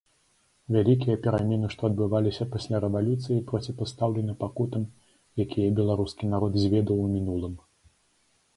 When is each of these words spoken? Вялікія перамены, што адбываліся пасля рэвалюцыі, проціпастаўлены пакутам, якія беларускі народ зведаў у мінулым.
Вялікія 0.75 1.15
перамены, 1.25 1.67
што 1.73 1.81
адбываліся 1.89 2.47
пасля 2.55 2.79
рэвалюцыі, 2.87 3.37
проціпастаўлены 3.53 4.33
пакутам, 4.41 4.89
якія 5.47 5.77
беларускі 5.81 6.33
народ 6.35 6.61
зведаў 6.67 6.97
у 7.07 7.09
мінулым. 7.17 7.55